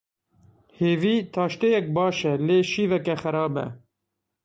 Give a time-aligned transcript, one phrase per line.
[0.79, 3.65] Hevî taştêyek baş e lê şîveke xerab e.